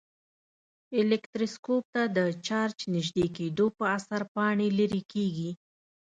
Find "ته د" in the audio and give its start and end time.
1.93-2.19